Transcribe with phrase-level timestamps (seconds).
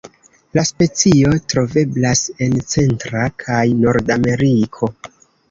[0.57, 4.93] La specio troveblas en Centra kaj Nordameriko.